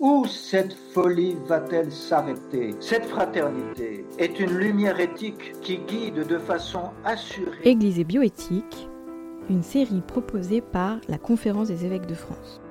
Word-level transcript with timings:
Où 0.00 0.24
cette 0.24 0.72
folie 0.72 1.36
va-t-elle 1.44 1.92
s'arrêter? 1.92 2.74
Cette 2.80 3.04
fraternité 3.04 4.06
est 4.18 4.40
une 4.40 4.56
lumière 4.56 4.98
éthique 4.98 5.52
qui 5.60 5.76
guide 5.76 6.26
de 6.26 6.38
façon 6.38 6.84
assurée. 7.04 7.58
Église 7.64 7.98
et 7.98 8.04
bioéthique, 8.04 8.88
une 9.50 9.62
série 9.62 10.00
proposée 10.00 10.62
par 10.62 11.00
la 11.10 11.18
Conférence 11.18 11.68
des 11.68 11.84
évêques 11.84 12.06
de 12.06 12.14
France. 12.14 12.62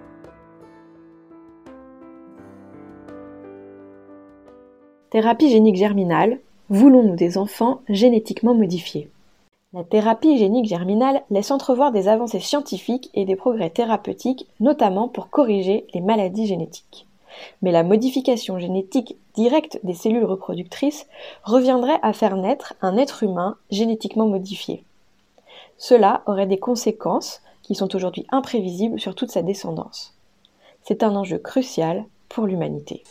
Thérapie 5.12 5.52
génique 5.52 5.76
germinale, 5.76 6.40
voulons-nous 6.70 7.16
des 7.16 7.38
enfants 7.38 7.82
génétiquement 7.88 8.56
modifiés? 8.56 9.12
La 9.74 9.84
thérapie 9.84 10.40
génique 10.40 10.66
germinale 10.66 11.22
laisse 11.30 11.52
entrevoir 11.52 11.92
des 11.92 12.08
avancées 12.08 12.40
scientifiques 12.40 13.12
et 13.14 13.26
des 13.26 13.36
progrès 13.36 13.70
thérapeutiques, 13.70 14.48
notamment 14.60 15.08
pour 15.08 15.30
corriger 15.30 15.86
les 15.94 16.02
maladies 16.02 16.48
génétiques. 16.48 17.06
Mais 17.62 17.72
la 17.72 17.84
modification 17.84 18.60
génétique 18.60 19.18
directe 19.36 19.80
des 19.84 19.94
cellules 19.94 20.26
reproductrices 20.26 21.08
reviendrait 21.44 22.00
à 22.02 22.14
faire 22.14 22.36
naître 22.36 22.74
un 22.82 22.98
être 22.98 23.24
humain 23.24 23.58
génétiquement 23.72 24.28
modifié. 24.28 24.84
Cela 25.78 26.24
aurait 26.26 26.48
des 26.48 26.60
conséquences 26.60 27.42
qui 27.62 27.76
sont 27.76 27.96
aujourd'hui 27.96 28.26
imprévisibles 28.30 29.00
sur 29.00 29.16
toute 29.16 29.32
sa 29.32 29.42
descendance. 29.42 30.16
C'est 30.84 31.04
un 31.04 31.16
enjeu 31.16 31.38
crucial 31.38 32.06
pour 32.28 32.48
l'humanité. 32.48 33.04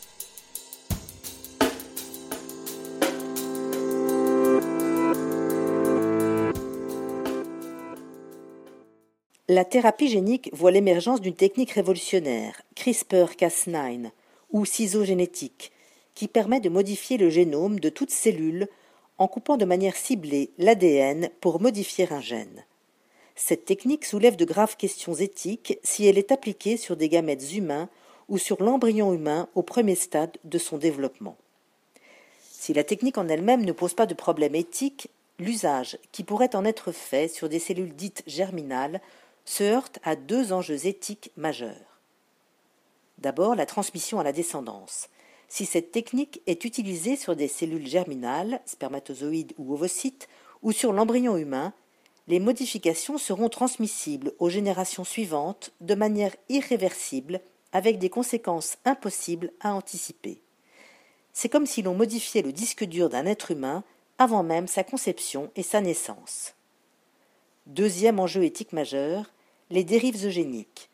La 9.51 9.65
thérapie 9.65 10.09
génique 10.09 10.51
voit 10.53 10.69
l'émergence 10.69 11.21
d'une 11.21 11.33
technique 11.33 11.71
révolutionnaire, 11.71 12.61
CRISPR-Cas9, 12.75 14.11
ou 14.51 14.63
ciseaux 14.63 15.03
génétiques, 15.03 15.71
qui 16.13 16.27
permet 16.27 16.59
de 16.59 16.69
modifier 16.69 17.17
le 17.17 17.31
génome 17.31 17.79
de 17.79 17.89
toute 17.89 18.11
cellule 18.11 18.67
en 19.17 19.27
coupant 19.27 19.57
de 19.57 19.65
manière 19.65 19.95
ciblée 19.95 20.51
l'ADN 20.59 21.29
pour 21.41 21.61
modifier 21.61 22.07
un 22.13 22.21
gène. 22.21 22.63
Cette 23.35 23.65
technique 23.65 24.05
soulève 24.05 24.35
de 24.35 24.45
graves 24.45 24.77
questions 24.77 25.15
éthiques 25.15 25.79
si 25.81 26.05
elle 26.05 26.19
est 26.19 26.31
appliquée 26.31 26.77
sur 26.77 26.95
des 26.95 27.09
gamètes 27.09 27.55
humains 27.55 27.89
ou 28.27 28.37
sur 28.37 28.61
l'embryon 28.61 29.13
humain 29.13 29.49
au 29.55 29.63
premier 29.63 29.95
stade 29.95 30.37
de 30.43 30.59
son 30.59 30.77
développement. 30.77 31.37
Si 32.51 32.71
la 32.71 32.83
technique 32.83 33.17
en 33.17 33.27
elle-même 33.27 33.65
ne 33.65 33.71
pose 33.71 33.95
pas 33.95 34.05
de 34.05 34.13
problème 34.13 34.53
éthique, 34.53 35.09
l'usage 35.39 35.97
qui 36.11 36.23
pourrait 36.23 36.55
en 36.55 36.65
être 36.65 36.91
fait 36.91 37.29
sur 37.29 37.49
des 37.49 37.57
cellules 37.57 37.95
dites 37.95 38.21
germinales 38.27 39.01
se 39.49 39.63
heurte 39.63 39.97
à 40.03 40.15
deux 40.15 40.53
enjeux 40.53 40.85
éthiques 40.85 41.31
majeurs. 41.35 41.99
D'abord, 43.17 43.55
la 43.55 43.65
transmission 43.65 44.19
à 44.19 44.23
la 44.23 44.31
descendance. 44.31 45.09
Si 45.47 45.65
cette 45.65 45.91
technique 45.91 46.39
est 46.45 46.65
utilisée 46.65 47.15
sur 47.15 47.35
des 47.35 47.47
cellules 47.47 47.87
germinales, 47.87 48.61
spermatozoïdes 48.67 49.53
ou 49.57 49.73
ovocytes, 49.73 50.29
ou 50.61 50.71
sur 50.71 50.93
l'embryon 50.93 51.35
humain, 51.35 51.73
les 52.27 52.39
modifications 52.39 53.17
seront 53.17 53.49
transmissibles 53.49 54.33
aux 54.37 54.49
générations 54.49 55.03
suivantes 55.03 55.71
de 55.81 55.95
manière 55.95 56.35
irréversible, 56.49 57.41
avec 57.71 57.97
des 57.97 58.11
conséquences 58.11 58.77
impossibles 58.85 59.51
à 59.61 59.73
anticiper. 59.73 60.43
C'est 61.33 61.49
comme 61.49 61.65
si 61.65 61.81
l'on 61.81 61.95
modifiait 61.95 62.43
le 62.43 62.53
disque 62.53 62.83
dur 62.83 63.09
d'un 63.09 63.25
être 63.25 63.49
humain 63.49 63.83
avant 64.19 64.43
même 64.43 64.67
sa 64.67 64.83
conception 64.83 65.49
et 65.55 65.63
sa 65.63 65.81
naissance. 65.81 66.53
Deuxième 67.65 68.19
enjeu 68.19 68.43
éthique 68.43 68.73
majeur, 68.73 69.25
les 69.71 69.83
dérives 69.83 70.25
eugéniques. 70.25 70.89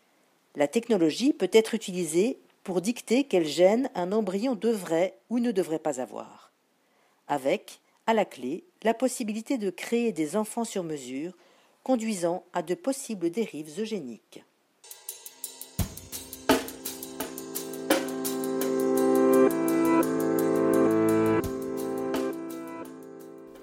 La 0.55 0.67
technologie 0.67 1.33
peut 1.33 1.49
être 1.53 1.73
utilisée 1.73 2.39
pour 2.63 2.81
dicter 2.81 3.23
quel 3.23 3.45
gène 3.45 3.89
un 3.95 4.11
embryon 4.11 4.55
devrait 4.55 5.17
ou 5.29 5.39
ne 5.39 5.51
devrait 5.51 5.79
pas 5.79 6.01
avoir, 6.01 6.51
avec, 7.27 7.79
à 8.07 8.13
la 8.13 8.25
clé, 8.25 8.65
la 8.83 8.93
possibilité 8.93 9.57
de 9.57 9.69
créer 9.69 10.11
des 10.11 10.35
enfants 10.35 10.65
sur 10.65 10.83
mesure, 10.83 11.33
conduisant 11.83 12.43
à 12.53 12.61
de 12.63 12.75
possibles 12.75 13.29
dérives 13.29 13.79
eugéniques. 13.79 14.43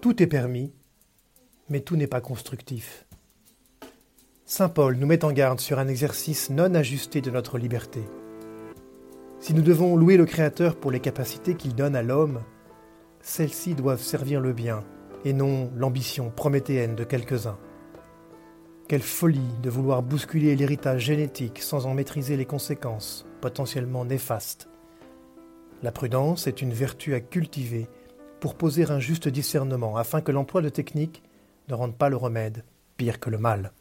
Tout 0.00 0.22
est 0.22 0.26
permis, 0.26 0.72
mais 1.68 1.80
tout 1.80 1.96
n'est 1.96 2.06
pas 2.06 2.20
constructif. 2.20 3.06
Saint 4.54 4.68
Paul 4.68 4.96
nous 4.96 5.06
met 5.06 5.24
en 5.24 5.32
garde 5.32 5.60
sur 5.60 5.78
un 5.78 5.88
exercice 5.88 6.50
non 6.50 6.74
ajusté 6.74 7.22
de 7.22 7.30
notre 7.30 7.56
liberté. 7.56 8.02
Si 9.40 9.54
nous 9.54 9.62
devons 9.62 9.96
louer 9.96 10.18
le 10.18 10.26
Créateur 10.26 10.76
pour 10.76 10.90
les 10.90 11.00
capacités 11.00 11.54
qu'il 11.54 11.74
donne 11.74 11.96
à 11.96 12.02
l'homme, 12.02 12.42
celles-ci 13.22 13.74
doivent 13.74 14.02
servir 14.02 14.42
le 14.42 14.52
bien 14.52 14.84
et 15.24 15.32
non 15.32 15.70
l'ambition 15.74 16.28
prométhéenne 16.28 16.94
de 16.94 17.02
quelques-uns. 17.02 17.56
Quelle 18.88 19.00
folie 19.00 19.56
de 19.62 19.70
vouloir 19.70 20.02
bousculer 20.02 20.54
l'héritage 20.54 21.00
génétique 21.00 21.62
sans 21.62 21.86
en 21.86 21.94
maîtriser 21.94 22.36
les 22.36 22.44
conséquences, 22.44 23.24
potentiellement 23.40 24.04
néfastes. 24.04 24.68
La 25.82 25.92
prudence 25.92 26.46
est 26.46 26.60
une 26.60 26.74
vertu 26.74 27.14
à 27.14 27.20
cultiver 27.20 27.88
pour 28.38 28.54
poser 28.54 28.90
un 28.90 29.00
juste 29.00 29.28
discernement 29.28 29.96
afin 29.96 30.20
que 30.20 30.30
l'emploi 30.30 30.60
de 30.60 30.68
techniques 30.68 31.22
ne 31.70 31.74
rende 31.74 31.96
pas 31.96 32.10
le 32.10 32.16
remède 32.16 32.64
pire 32.98 33.18
que 33.18 33.30
le 33.30 33.38
mal. 33.38 33.72